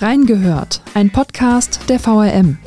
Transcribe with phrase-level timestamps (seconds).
[0.00, 2.58] Reingehört, ein Podcast der VRM.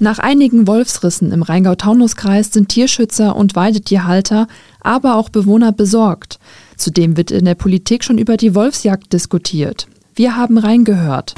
[0.00, 4.48] Nach einigen Wolfsrissen im Rheingau-Taunus-Kreis sind Tierschützer und Weidetierhalter,
[4.80, 6.40] aber auch Bewohner besorgt.
[6.76, 9.86] Zudem wird in der Politik schon über die Wolfsjagd diskutiert.
[10.16, 11.36] Wir haben reingehört.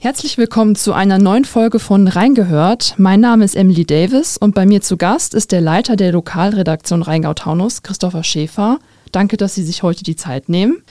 [0.00, 2.96] Herzlich willkommen zu einer neuen Folge von Reingehört.
[2.98, 7.02] Mein Name ist Emily Davis und bei mir zu Gast ist der Leiter der Lokalredaktion
[7.02, 8.80] Rheingau-Taunus, Christopher Schäfer.
[9.14, 10.82] Danke, dass Sie sich heute die Zeit nehmen.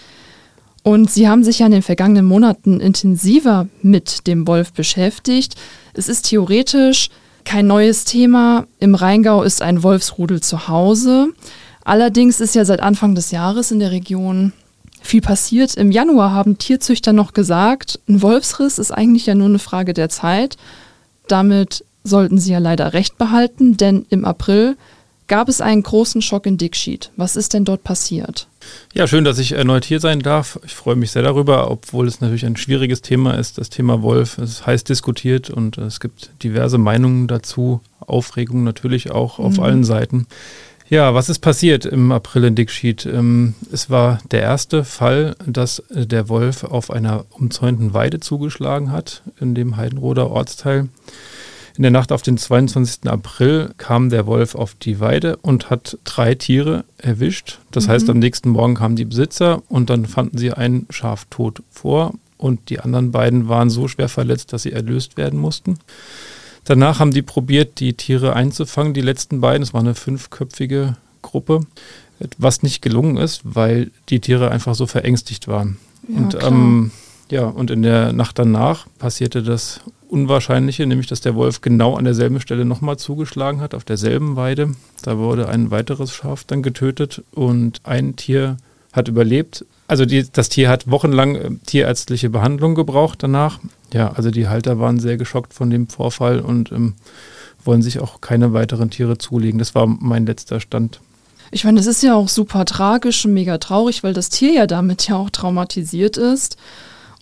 [0.84, 5.55] Und Sie haben sich ja in den vergangenen Monaten intensiver mit dem Wolf beschäftigt.
[5.94, 7.09] Es ist theoretisch
[7.44, 8.66] kein neues Thema.
[8.80, 11.30] Im Rheingau ist ein Wolfsrudel zu Hause.
[11.84, 14.53] Allerdings ist ja seit Anfang des Jahres in der Region
[15.02, 15.76] viel passiert.
[15.76, 20.08] Im Januar haben Tierzüchter noch gesagt, ein Wolfsriss ist eigentlich ja nur eine Frage der
[20.08, 20.55] Zeit.
[21.28, 24.78] Damit sollten sie ja leider recht behalten, denn im April
[25.34, 27.10] gab es einen großen Schock in Dickschied.
[27.18, 28.46] Was ist denn dort passiert?
[28.94, 30.59] Ja, schön, dass ich erneut hier sein darf.
[30.64, 33.58] Ich freue mich sehr darüber, obwohl es natürlich ein schwieriges Thema ist.
[33.58, 37.81] Das Thema Wolf ist heiß diskutiert und es gibt diverse Meinungen dazu.
[38.00, 39.64] Aufregung natürlich auch auf mhm.
[39.64, 40.28] allen Seiten.
[40.88, 43.08] Ja, was ist passiert im April in Dickschied?
[43.08, 49.23] Ähm, es war der erste Fall, dass der Wolf auf einer umzäunten Weide zugeschlagen hat,
[49.39, 50.89] in dem Heidenroder Ortsteil.
[51.76, 53.10] In der Nacht auf den 22.
[53.10, 57.60] April kam der Wolf auf die Weide und hat drei Tiere erwischt.
[57.72, 57.92] Das mhm.
[57.92, 62.14] heißt, am nächsten Morgen kamen die Besitzer und dann fanden sie ein Schaf tot vor
[62.38, 65.80] und die anderen beiden waren so schwer verletzt, dass sie erlöst werden mussten.
[66.66, 69.64] Danach haben die probiert, die Tiere einzufangen, die letzten beiden.
[69.64, 71.62] Es war eine fünfköpfige Gruppe,
[72.38, 75.78] was nicht gelungen ist, weil die Tiere einfach so verängstigt waren.
[76.08, 76.92] Ja, und, ähm,
[77.32, 79.82] ja, und in der Nacht danach passierte das
[80.14, 84.75] Unwahrscheinliche, nämlich dass der Wolf genau an derselben Stelle nochmal zugeschlagen hat, auf derselben Weide.
[85.02, 88.58] Da wurde ein weiteres Schaf dann getötet und ein Tier
[88.92, 89.66] hat überlebt.
[89.88, 93.59] Also die, das Tier hat wochenlang äh, tierärztliche Behandlung gebraucht danach.
[93.92, 96.93] Ja, also die Halter waren sehr geschockt von dem Vorfall und ähm,
[97.65, 99.58] wollen sich auch keine weiteren Tiere zulegen.
[99.58, 100.99] Das war mein letzter Stand.
[101.49, 104.67] Ich meine, das ist ja auch super tragisch und mega traurig, weil das Tier ja
[104.67, 106.58] damit ja auch traumatisiert ist.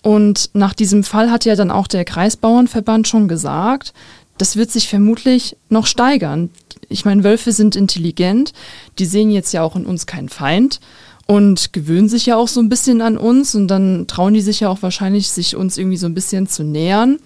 [0.02, 3.92] Und nach diesem Fall hat ja dann auch der Kreisbauernverband schon gesagt,
[4.36, 6.50] das wird sich vermutlich noch steigern.
[6.88, 8.52] Ich meine, Wölfe sind intelligent,
[8.98, 10.80] die sehen jetzt ja auch in uns keinen Feind
[11.26, 14.60] und gewöhnen sich ja auch so ein bisschen an uns und dann trauen die sich
[14.60, 17.18] ja auch wahrscheinlich, sich uns irgendwie so ein bisschen zu nähern.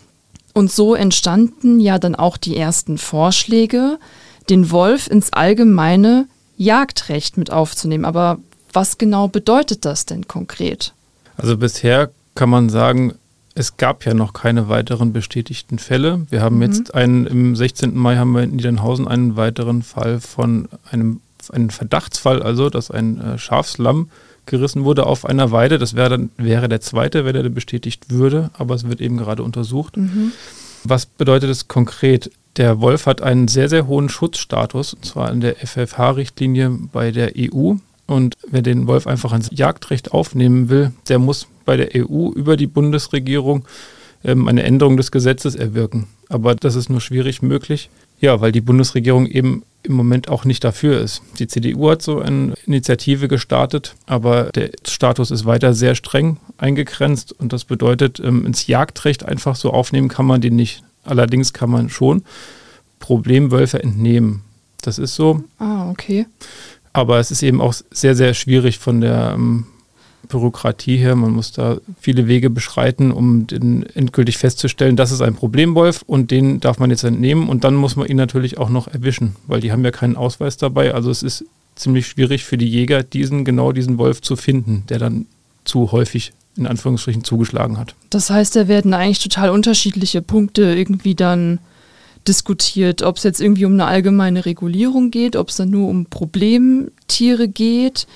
[0.52, 3.98] Und so entstanden ja dann auch die ersten Vorschläge,
[4.48, 8.04] den Wolf ins allgemeine Jagdrecht mit aufzunehmen.
[8.04, 8.38] Aber
[8.72, 10.94] was genau bedeutet das denn konkret?
[11.36, 13.14] Also bisher kann man sagen,
[13.56, 16.26] es gab ja noch keine weiteren bestätigten Fälle.
[16.30, 16.62] Wir haben mhm.
[16.62, 17.96] jetzt einen, im 16.
[17.96, 21.20] Mai haben wir in Niedernhausen einen weiteren Fall von einem
[21.50, 24.10] einen Verdachtsfall, also dass ein äh, Schafslamm
[24.46, 25.78] gerissen wurde auf einer Weide.
[25.78, 29.42] Das wäre dann wäre der zweite, wenn er bestätigt würde, aber es wird eben gerade
[29.42, 29.96] untersucht.
[29.96, 30.32] Mhm.
[30.84, 32.30] Was bedeutet es konkret?
[32.56, 37.32] Der Wolf hat einen sehr, sehr hohen Schutzstatus, und zwar in der FFH-Richtlinie bei der
[37.36, 37.74] EU.
[38.06, 42.56] Und wer den Wolf einfach ans Jagdrecht aufnehmen will, der muss bei der EU über
[42.56, 43.64] die Bundesregierung
[44.24, 46.06] ähm, eine Änderung des Gesetzes erwirken.
[46.28, 47.90] Aber das ist nur schwierig möglich,
[48.20, 51.22] ja, weil die Bundesregierung eben im Moment auch nicht dafür ist.
[51.38, 57.32] Die CDU hat so eine Initiative gestartet, aber der Status ist weiter sehr streng eingegrenzt
[57.32, 60.82] und das bedeutet, ähm, ins Jagdrecht einfach so aufnehmen kann man den nicht.
[61.04, 62.22] Allerdings kann man schon
[62.98, 64.42] Problemwölfe entnehmen.
[64.82, 65.44] Das ist so.
[65.58, 66.26] Ah, okay.
[66.96, 69.66] Aber es ist eben auch sehr, sehr schwierig von der ähm,
[70.28, 71.14] Bürokratie her.
[71.14, 76.30] Man muss da viele Wege beschreiten, um den endgültig festzustellen, das ist ein Problemwolf und
[76.30, 79.60] den darf man jetzt entnehmen und dann muss man ihn natürlich auch noch erwischen, weil
[79.60, 80.94] die haben ja keinen Ausweis dabei.
[80.94, 84.98] Also es ist ziemlich schwierig für die Jäger, diesen genau diesen Wolf zu finden, der
[84.98, 85.26] dann
[85.66, 87.94] zu häufig in Anführungsstrichen zugeschlagen hat.
[88.08, 91.58] Das heißt, da werden eigentlich total unterschiedliche Punkte irgendwie dann
[92.28, 96.06] diskutiert, ob es jetzt irgendwie um eine allgemeine Regulierung geht, ob es dann nur um
[96.06, 98.06] Problemtiere geht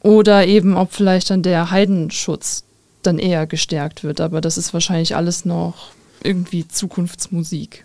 [0.00, 2.64] oder eben, ob vielleicht dann der Heidenschutz
[3.02, 4.20] dann eher gestärkt wird.
[4.20, 5.90] Aber das ist wahrscheinlich alles noch
[6.22, 7.84] irgendwie Zukunftsmusik.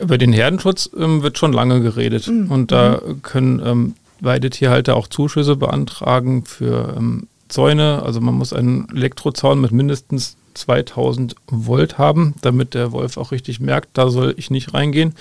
[0.00, 2.28] Über den Herdenschutz ähm, wird schon lange geredet.
[2.28, 2.50] Mhm.
[2.50, 3.22] Und da mhm.
[3.22, 8.02] können ähm, Weidetierhalter auch Zuschüsse beantragen für ähm, Zäune.
[8.02, 13.60] Also man muss einen Elektrozaun mit mindestens 2000 Volt haben, damit der Wolf auch richtig
[13.60, 15.14] merkt, da soll ich nicht reingehen.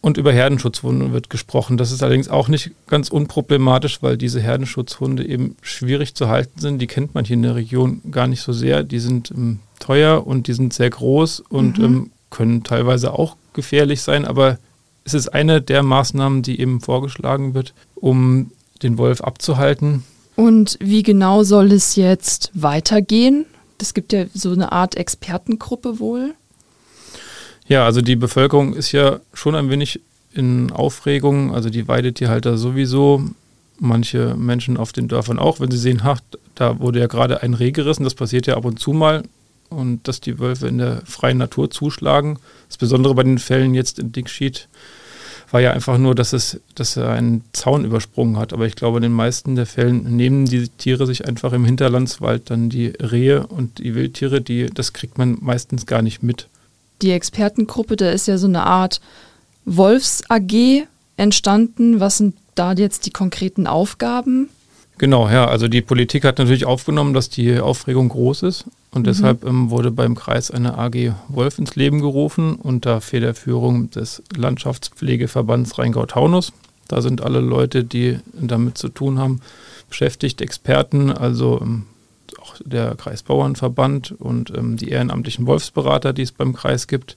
[0.00, 1.76] Und über Herdenschutzhunde wird gesprochen.
[1.76, 6.78] Das ist allerdings auch nicht ganz unproblematisch, weil diese Herdenschutzhunde eben schwierig zu halten sind.
[6.80, 8.84] Die kennt man hier in der Region gar nicht so sehr.
[8.84, 11.84] Die sind ähm, teuer und die sind sehr groß und mhm.
[11.84, 14.24] ähm, können teilweise auch gefährlich sein.
[14.24, 14.58] Aber
[15.04, 18.52] es ist eine der Maßnahmen, die eben vorgeschlagen wird, um
[18.82, 20.04] den Wolf abzuhalten.
[20.36, 23.46] Und wie genau soll es jetzt weitergehen?
[23.78, 26.34] Es gibt ja so eine Art Expertengruppe wohl.
[27.66, 30.00] Ja, also die Bevölkerung ist ja schon ein wenig
[30.32, 31.54] in Aufregung.
[31.54, 33.22] Also die Weidetierhalter sowieso,
[33.78, 36.16] manche Menschen auf den Dörfern auch, wenn sie sehen, ha,
[36.54, 39.22] da wurde ja gerade ein Reh gerissen, das passiert ja ab und zu mal.
[39.68, 42.38] Und dass die Wölfe in der freien Natur zuschlagen.
[42.68, 44.66] Das Besondere bei den Fällen jetzt in Dickschied
[45.50, 48.52] war ja einfach nur, dass, es, dass er einen Zaun übersprungen hat.
[48.52, 52.50] Aber ich glaube, in den meisten der Fällen nehmen die Tiere sich einfach im Hinterlandswald
[52.50, 56.48] dann die Rehe und die Wildtiere, die, das kriegt man meistens gar nicht mit.
[57.02, 59.00] Die Expertengruppe, da ist ja so eine Art
[59.64, 60.86] Wolfs-AG
[61.16, 62.00] entstanden.
[62.00, 64.48] Was sind da jetzt die konkreten Aufgaben?
[64.98, 65.46] Genau, ja.
[65.46, 68.64] Also die Politik hat natürlich aufgenommen, dass die Aufregung groß ist.
[68.90, 69.04] Und mhm.
[69.04, 75.78] deshalb ähm, wurde beim Kreis eine AG Wolf ins Leben gerufen unter Federführung des Landschaftspflegeverbands
[75.78, 76.52] Rheingau-Taunus.
[76.88, 79.40] Da sind alle Leute, die damit zu tun haben,
[79.88, 81.84] beschäftigt, Experten, also ähm,
[82.40, 87.16] auch der Kreisbauernverband und ähm, die ehrenamtlichen Wolfsberater, die es beim Kreis gibt.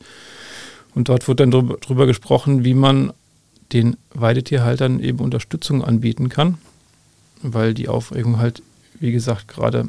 [0.94, 3.14] Und dort wird dann darüber gesprochen, wie man
[3.72, 6.58] den Weidetierhaltern eben Unterstützung anbieten kann
[7.44, 8.62] weil die Aufregung halt,
[9.00, 9.88] wie gesagt, gerade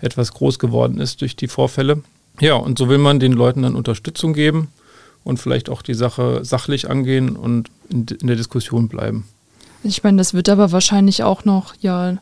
[0.00, 2.02] etwas groß geworden ist durch die Vorfälle.
[2.40, 4.68] Ja, und so will man den Leuten dann Unterstützung geben
[5.24, 9.24] und vielleicht auch die Sache sachlich angehen und in, in der Diskussion bleiben.
[9.82, 12.18] Ich meine, das wird aber wahrscheinlich auch noch ja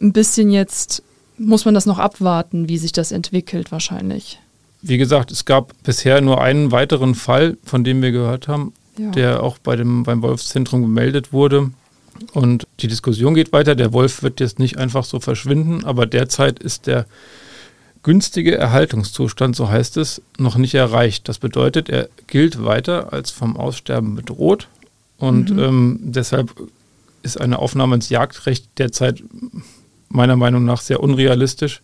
[0.00, 1.02] ein bisschen jetzt,
[1.38, 4.38] muss man das noch abwarten, wie sich das entwickelt wahrscheinlich.
[4.82, 9.10] Wie gesagt, es gab bisher nur einen weiteren Fall, von dem wir gehört haben, ja.
[9.10, 11.70] der auch bei dem, beim Wolfszentrum gemeldet wurde.
[12.32, 13.74] Und die Diskussion geht weiter.
[13.74, 17.06] Der Wolf wird jetzt nicht einfach so verschwinden, aber derzeit ist der
[18.02, 21.28] günstige Erhaltungszustand, so heißt es, noch nicht erreicht.
[21.28, 24.68] Das bedeutet, er gilt weiter als vom Aussterben bedroht
[25.18, 25.58] und mhm.
[25.58, 26.50] ähm, deshalb
[27.22, 29.22] ist eine Aufnahme ins Jagdrecht derzeit
[30.08, 31.80] meiner Meinung nach sehr unrealistisch.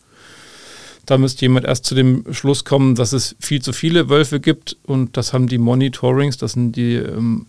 [1.07, 4.77] Da müsste jemand erst zu dem Schluss kommen, dass es viel zu viele Wölfe gibt
[4.85, 7.47] und das haben die Monitorings, das sind die ähm,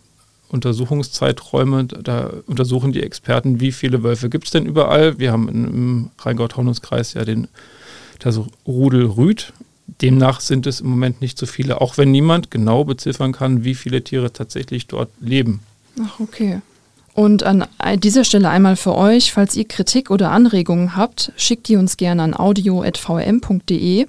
[0.50, 1.86] Untersuchungszeiträume.
[1.86, 5.20] Da untersuchen die Experten, wie viele Wölfe gibt es denn überall.
[5.20, 7.48] Wir haben im Rheingau-Taunus-Kreis ja den,
[8.20, 9.54] das Rudel Rüd.
[10.02, 13.76] Demnach sind es im Moment nicht so viele, auch wenn niemand genau beziffern kann, wie
[13.76, 15.62] viele Tiere tatsächlich dort leben.
[16.02, 16.62] Ach, okay.
[17.14, 17.66] Und an
[17.98, 22.24] dieser Stelle einmal für euch, falls ihr Kritik oder Anregungen habt, schickt die uns gerne
[22.24, 24.08] an audio.vm.de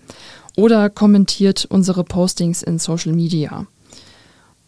[0.56, 3.66] oder kommentiert unsere Postings in Social Media.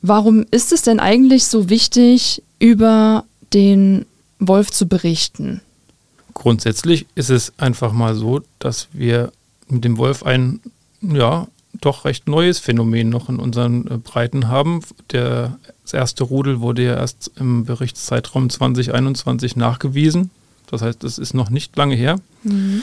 [0.02, 4.04] Warum ist es denn eigentlich so wichtig, über den
[4.40, 5.60] Wolf zu berichten?
[6.34, 9.32] Grundsätzlich ist es einfach mal so, dass wir
[9.68, 10.60] mit dem Wolf ein,
[11.00, 11.46] ja,
[11.80, 14.80] doch recht neues Phänomen noch in unseren äh, Breiten haben.
[15.10, 20.30] Der, das erste Rudel wurde ja erst im Berichtszeitraum 2021 nachgewiesen.
[20.66, 22.82] Das heißt, es ist noch nicht lange her, mhm.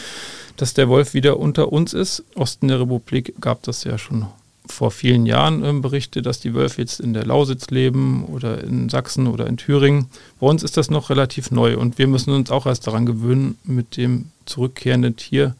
[0.58, 2.24] dass der Wolf wieder unter uns ist.
[2.36, 4.28] Osten der Republik gab das ja schon
[4.72, 8.90] vor vielen Jahren äh, Berichte, dass die Wölfe jetzt in der Lausitz leben oder in
[8.90, 10.08] Sachsen oder in Thüringen.
[10.40, 13.58] Bei uns ist das noch relativ neu und wir müssen uns auch erst daran gewöhnen,
[13.64, 15.56] mit dem zurückkehrenden Tier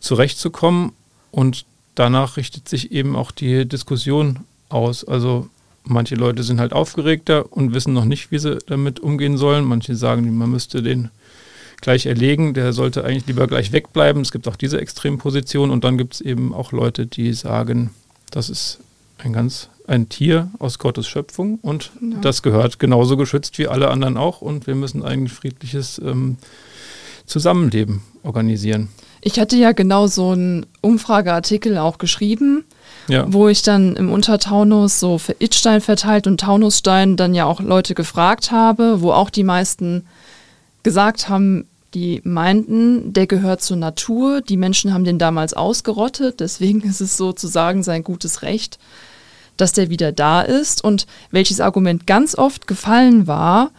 [0.00, 0.92] zurechtzukommen.
[1.30, 1.64] Und
[1.94, 5.04] danach richtet sich eben auch die Diskussion aus.
[5.04, 5.48] Also
[5.84, 9.64] manche Leute sind halt aufgeregter und wissen noch nicht, wie sie damit umgehen sollen.
[9.64, 11.10] Manche sagen, man müsste den
[11.80, 14.22] gleich erlegen, der sollte eigentlich lieber gleich wegbleiben.
[14.22, 17.90] Es gibt auch diese Extremposition und dann gibt es eben auch Leute, die sagen,
[18.30, 18.78] das ist
[19.18, 22.18] ein ganz ein Tier aus Gottes Schöpfung und ja.
[22.20, 26.36] das gehört genauso geschützt wie alle anderen auch und wir müssen ein friedliches ähm,
[27.26, 28.88] Zusammenleben organisieren.
[29.20, 32.64] Ich hatte ja genau so einen Umfrageartikel auch geschrieben,
[33.08, 33.26] ja.
[33.28, 37.94] wo ich dann im Untertaunus so für Itstein verteilt und Taunusstein dann ja auch Leute
[37.94, 40.06] gefragt habe, wo auch die meisten
[40.82, 46.82] gesagt haben, die meinten, der gehört zur Natur, die Menschen haben den damals ausgerottet, deswegen
[46.82, 48.78] ist es sozusagen sein gutes Recht,
[49.56, 50.82] dass der wieder da ist.
[50.82, 53.70] Und welches Argument ganz oft gefallen war,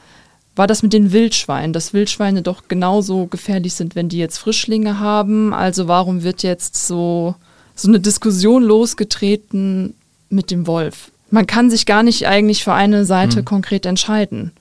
[0.55, 4.99] war das mit den Wildschweinen, dass Wildschweine doch genauso gefährlich sind, wenn die jetzt Frischlinge
[4.99, 5.53] haben.
[5.53, 7.35] Also warum wird jetzt so,
[7.75, 9.95] so eine Diskussion losgetreten
[10.29, 11.11] mit dem Wolf?
[11.29, 13.45] Man kann sich gar nicht eigentlich für eine Seite mhm.
[13.45, 14.51] konkret entscheiden.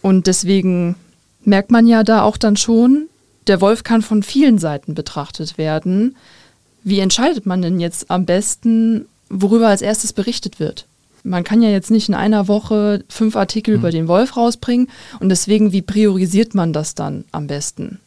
[0.00, 0.96] Und deswegen
[1.46, 3.08] merkt man ja da auch dann schon,
[3.46, 6.16] der Wolf kann von vielen Seiten betrachtet werden.
[6.82, 10.86] Wie entscheidet man denn jetzt am besten, worüber als erstes berichtet wird?
[11.22, 13.80] Man kann ja jetzt nicht in einer Woche fünf Artikel mhm.
[13.80, 14.88] über den Wolf rausbringen
[15.20, 18.00] und deswegen, wie priorisiert man das dann am besten?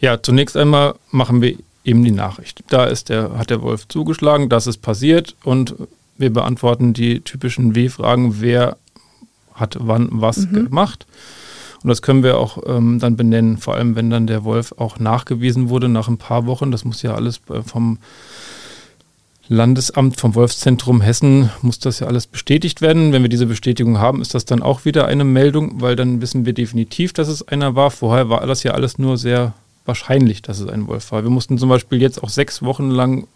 [0.00, 2.62] Ja, zunächst einmal machen wir eben die Nachricht.
[2.68, 5.74] Da ist der, hat der Wolf zugeschlagen, das ist passiert und
[6.18, 8.76] wir beantworten die typischen W-Fragen, wer
[9.54, 10.66] hat wann was mhm.
[10.66, 11.06] gemacht.
[11.82, 14.98] Und das können wir auch ähm, dann benennen, vor allem wenn dann der Wolf auch
[14.98, 16.70] nachgewiesen wurde nach ein paar Wochen.
[16.70, 17.98] Das muss ja alles äh, vom
[19.48, 23.12] Landesamt, vom Wolfszentrum Hessen, muss das ja alles bestätigt werden.
[23.12, 26.46] Wenn wir diese Bestätigung haben, ist das dann auch wieder eine Meldung, weil dann wissen
[26.46, 27.90] wir definitiv, dass es einer war.
[27.90, 29.52] Vorher war das ja alles nur sehr
[29.84, 31.24] wahrscheinlich, dass es ein Wolf war.
[31.24, 33.26] Wir mussten zum Beispiel jetzt auch sechs Wochen lang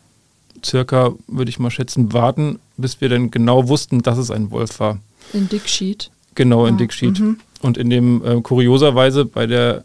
[0.65, 4.79] circa, würde ich mal schätzen, warten, bis wir dann genau wussten, dass es ein Wolf
[4.81, 4.99] war.
[5.33, 6.11] In Dicksheet.
[6.35, 7.19] Genau, in ah, Dicksheet.
[7.19, 7.39] Mhm.
[7.63, 9.85] Und in dem, äh, kurioserweise bei der,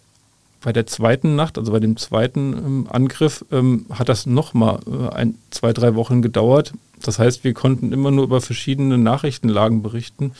[0.61, 5.13] bei der zweiten Nacht, also bei dem zweiten ähm, Angriff, ähm, hat das nochmal äh,
[5.13, 6.73] ein, zwei, drei Wochen gedauert.
[7.01, 10.33] Das heißt, wir konnten immer nur über verschiedene Nachrichtenlagen berichten.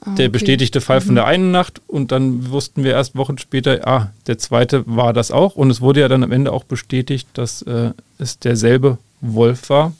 [0.00, 1.04] Ah, der bestätigte Fall mhm.
[1.04, 5.12] von der einen Nacht und dann wussten wir erst Wochen später, ah, der zweite war
[5.12, 5.56] das auch.
[5.56, 9.92] Und es wurde ja dann am Ende auch bestätigt, dass äh, es derselbe Wolf war,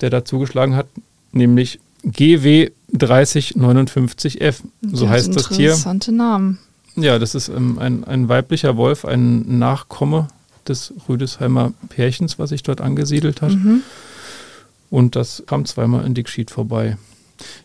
[0.00, 0.86] der da zugeschlagen hat,
[1.32, 4.56] nämlich GW 3059F.
[4.92, 5.70] So heißt das Tier.
[5.70, 6.58] Interessante Namen.
[6.96, 10.28] Ja, das ist ähm, ein, ein weiblicher Wolf, ein Nachkomme
[10.68, 13.52] des Rüdesheimer Pärchens, was sich dort angesiedelt hat.
[13.52, 13.82] Mhm.
[14.90, 16.96] Und das kam zweimal in Dickschied vorbei.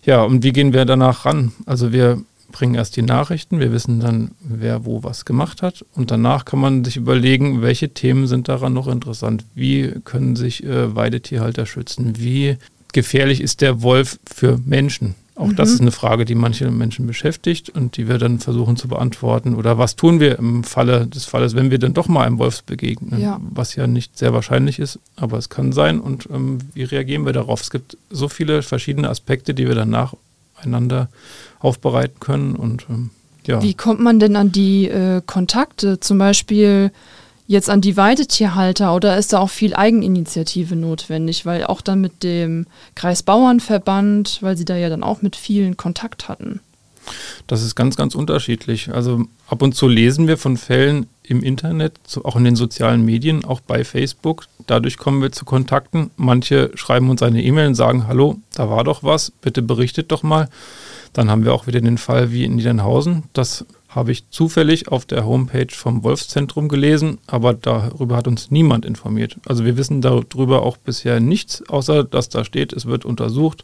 [0.04, 1.52] Ja, und wie gehen wir danach ran?
[1.66, 2.22] Also wir
[2.52, 6.60] bringen erst die Nachrichten, wir wissen dann, wer wo was gemacht hat und danach kann
[6.60, 12.14] man sich überlegen, welche Themen sind daran noch interessant, wie können sich äh, Weidetierhalter schützen,
[12.18, 12.58] wie
[12.94, 15.16] gefährlich ist der Wolf für Menschen.
[15.40, 15.56] Auch mhm.
[15.56, 19.56] das ist eine Frage, die manche Menschen beschäftigt und die wir dann versuchen zu beantworten.
[19.56, 22.64] Oder was tun wir im Falle des Falles, wenn wir dann doch mal einem Wolf
[22.64, 23.22] begegnen?
[23.22, 23.40] Ja.
[23.50, 26.02] Was ja nicht sehr wahrscheinlich ist, aber es kann sein.
[26.02, 27.62] Und ähm, wie reagieren wir darauf?
[27.62, 31.08] Es gibt so viele verschiedene Aspekte, die wir dann nacheinander
[31.60, 32.58] aufbereiten können.
[32.58, 33.12] Und ähm,
[33.46, 33.64] ja.
[33.64, 36.02] Wie kommt man denn an die äh, Kontakte?
[36.02, 36.92] Zum Beispiel
[37.50, 41.48] jetzt an die Weidetierhalter oder ist da auch viel Eigeninitiative notwendig?
[41.48, 46.30] Weil auch dann mit dem Kreisbauernverband, weil sie da ja dann auch mit vielen Kontakt
[46.30, 46.62] hatten.
[47.48, 48.94] Das ist ganz, ganz unterschiedlich.
[48.94, 53.44] Also ab und zu lesen wir von Fällen im Internet, auch in den sozialen Medien,
[53.44, 54.46] auch bei Facebook.
[54.68, 56.12] Dadurch kommen wir zu Kontakten.
[56.18, 60.22] Manche schreiben uns eine E-Mail und sagen, hallo, da war doch was, bitte berichtet doch
[60.22, 60.50] mal.
[61.14, 65.06] Dann haben wir auch wieder den Fall wie in Niedernhausen, dass habe ich zufällig auf
[65.06, 69.38] der Homepage vom Wolfszentrum gelesen, aber darüber hat uns niemand informiert.
[69.48, 73.64] Also wir wissen darüber auch bisher nichts, außer dass da steht, es wird untersucht,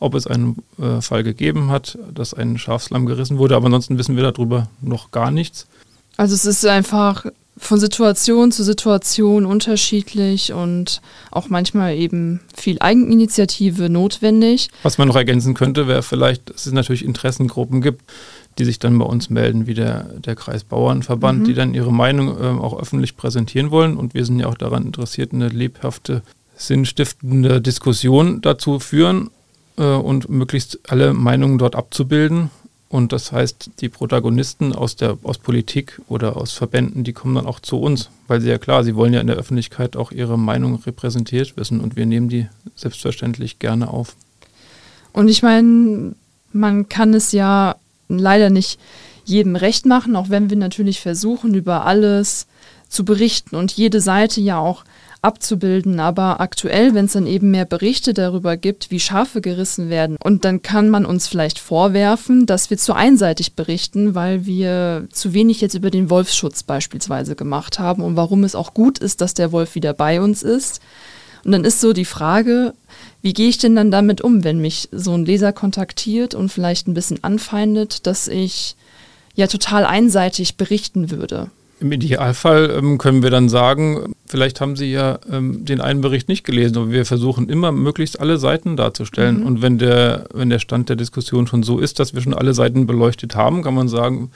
[0.00, 4.16] ob es einen äh, Fall gegeben hat, dass ein Schafslamm gerissen wurde, aber ansonsten wissen
[4.16, 5.68] wir darüber noch gar nichts.
[6.16, 7.26] Also es ist einfach
[7.72, 11.00] von Situation zu Situation unterschiedlich und
[11.30, 14.68] auch manchmal eben viel Eigeninitiative notwendig.
[14.82, 18.02] Was man noch ergänzen könnte, wäre vielleicht, dass es natürlich Interessengruppen gibt,
[18.58, 21.44] die sich dann bei uns melden, wie der, der Kreisbauernverband, mhm.
[21.44, 23.96] die dann ihre Meinung äh, auch öffentlich präsentieren wollen.
[23.96, 26.20] Und wir sind ja auch daran interessiert, eine lebhafte,
[26.54, 29.30] sinnstiftende Diskussion dazu führen
[29.78, 32.50] äh, und möglichst alle Meinungen dort abzubilden.
[32.92, 37.46] Und das heißt, die Protagonisten aus der aus Politik oder aus Verbänden, die kommen dann
[37.46, 40.38] auch zu uns, weil sie ja klar, sie wollen ja in der Öffentlichkeit auch ihre
[40.38, 44.14] Meinung repräsentiert wissen und wir nehmen die selbstverständlich gerne auf.
[45.14, 46.14] Und ich meine,
[46.52, 47.76] man kann es ja
[48.10, 48.78] leider nicht
[49.24, 52.46] jedem recht machen, auch wenn wir natürlich versuchen, über alles
[52.90, 54.84] zu berichten und jede Seite ja auch
[55.22, 56.00] abzubilden.
[56.00, 60.44] Aber aktuell, wenn es dann eben mehr Berichte darüber gibt, wie Schafe gerissen werden, und
[60.44, 65.60] dann kann man uns vielleicht vorwerfen, dass wir zu einseitig berichten, weil wir zu wenig
[65.60, 69.52] jetzt über den Wolfsschutz beispielsweise gemacht haben und warum es auch gut ist, dass der
[69.52, 70.80] Wolf wieder bei uns ist.
[71.44, 72.74] Und dann ist so die Frage,
[73.20, 76.86] wie gehe ich denn dann damit um, wenn mich so ein Leser kontaktiert und vielleicht
[76.88, 78.76] ein bisschen anfeindet, dass ich
[79.34, 81.50] ja total einseitig berichten würde?
[81.82, 86.28] Im Idealfall ähm, können wir dann sagen, vielleicht haben Sie ja ähm, den einen Bericht
[86.28, 89.40] nicht gelesen, aber wir versuchen immer möglichst alle Seiten darzustellen.
[89.40, 89.46] Mhm.
[89.46, 92.54] Und wenn der, wenn der Stand der Diskussion schon so ist, dass wir schon alle
[92.54, 94.30] Seiten beleuchtet haben, kann man sagen,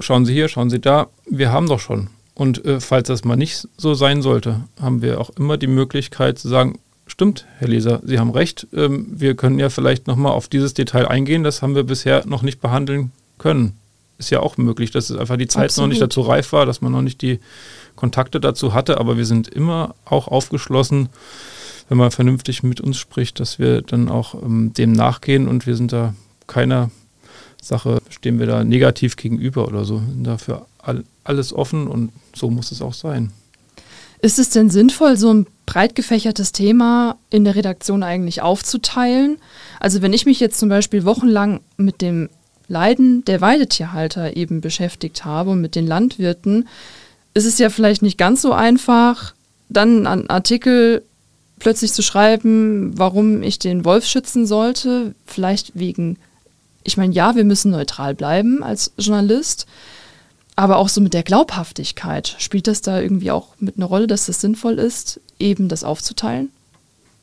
[0.00, 2.08] schauen Sie hier, schauen Sie da, wir haben doch schon.
[2.32, 6.38] Und äh, falls das mal nicht so sein sollte, haben wir auch immer die Möglichkeit
[6.38, 10.48] zu sagen, stimmt, Herr Leser, Sie haben recht, ähm, wir können ja vielleicht nochmal auf
[10.48, 13.74] dieses Detail eingehen, das haben wir bisher noch nicht behandeln können.
[14.20, 15.86] Ist ja auch möglich, dass es einfach die Zeit Absolut.
[15.86, 17.40] noch nicht dazu reif war, dass man noch nicht die
[17.96, 21.08] Kontakte dazu hatte, aber wir sind immer auch aufgeschlossen,
[21.88, 25.74] wenn man vernünftig mit uns spricht, dass wir dann auch ähm, dem nachgehen und wir
[25.74, 26.14] sind da
[26.46, 26.90] keiner
[27.62, 32.50] Sache, stehen wir da negativ gegenüber oder so, sind dafür all, alles offen und so
[32.50, 33.32] muss es auch sein.
[34.20, 39.38] Ist es denn sinnvoll, so ein breit gefächertes Thema in der Redaktion eigentlich aufzuteilen?
[39.78, 42.28] Also wenn ich mich jetzt zum Beispiel wochenlang mit dem
[42.70, 46.68] Leiden der Weidetierhalter eben beschäftigt habe und mit den Landwirten,
[47.34, 49.34] ist es ja vielleicht nicht ganz so einfach,
[49.68, 51.02] dann einen Artikel
[51.58, 56.16] plötzlich zu schreiben, warum ich den Wolf schützen sollte, vielleicht wegen
[56.84, 59.66] ich meine, ja, wir müssen neutral bleiben als Journalist,
[60.56, 62.36] aber auch so mit der Glaubhaftigkeit.
[62.38, 66.50] Spielt das da irgendwie auch mit einer Rolle, dass das sinnvoll ist, eben das aufzuteilen?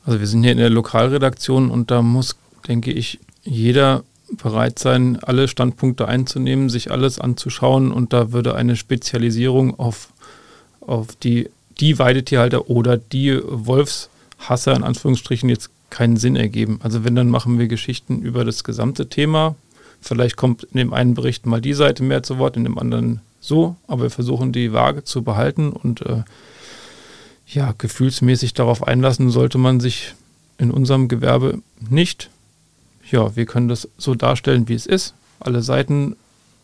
[0.04, 2.36] Also wir sind hier in der Lokalredaktion und da muss,
[2.66, 8.76] denke ich, jeder bereit sein, alle Standpunkte einzunehmen, sich alles anzuschauen und da würde eine
[8.76, 10.08] Spezialisierung auf,
[10.80, 11.48] auf die,
[11.80, 16.80] die Weidetierhalter oder die Wolfshasser in Anführungsstrichen jetzt keinen Sinn ergeben.
[16.82, 19.56] Also wenn, dann machen wir Geschichten über das gesamte Thema.
[20.00, 23.20] Vielleicht kommt in dem einen Bericht mal die Seite mehr zu Wort, in dem anderen
[23.40, 26.22] so, aber wir versuchen die Waage zu behalten und äh,
[27.46, 30.14] ja, gefühlsmäßig darauf einlassen sollte man sich
[30.58, 32.30] in unserem Gewerbe nicht.
[33.10, 36.16] Ja, wir können das so darstellen, wie es ist, alle Seiten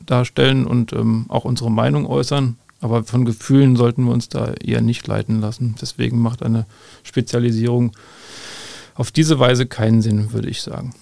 [0.04, 4.82] darstellen und ähm, auch unsere Meinung äußern, aber von Gefühlen sollten wir uns da eher
[4.82, 5.74] nicht leiten lassen.
[5.80, 6.66] Deswegen macht eine
[7.02, 7.92] Spezialisierung
[8.94, 10.94] auf diese Weise keinen Sinn, würde ich sagen.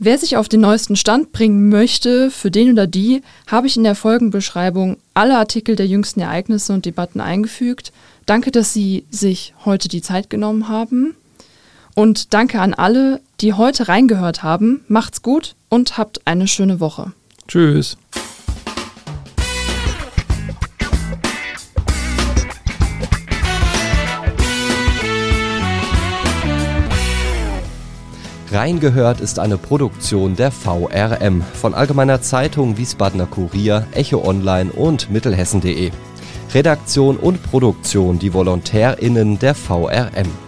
[0.00, 3.82] Wer sich auf den neuesten Stand bringen möchte, für den oder die, habe ich in
[3.82, 7.92] der Folgenbeschreibung alle Artikel der jüngsten Ereignisse und Debatten eingefügt.
[8.24, 11.16] Danke, dass Sie sich heute die Zeit genommen haben.
[11.96, 14.84] Und danke an alle, die heute reingehört haben.
[14.88, 17.12] Macht's gut und habt eine schöne Woche.
[17.46, 17.96] Tschüss.
[28.50, 35.90] Reingehört ist eine Produktion der VRM von Allgemeiner Zeitung, Wiesbadener Kurier, Echo Online und Mittelhessen.de.
[36.54, 40.47] Redaktion und Produktion die VolontärInnen der VRM.